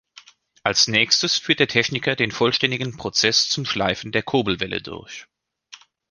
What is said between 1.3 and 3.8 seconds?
führt der Techniker den vollständigen Prozess zum